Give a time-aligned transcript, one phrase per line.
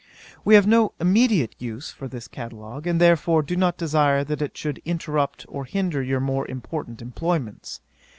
[0.43, 4.57] 'We have no immediate use for this catalogue, and therefore do not desire that it
[4.57, 7.81] should interrupt or hinder your more important employments.